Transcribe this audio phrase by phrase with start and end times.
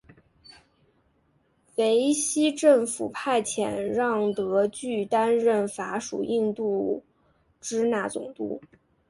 [1.75, 7.03] 维希政府派遣让德句担任法属印度
[7.59, 8.59] 支那总督。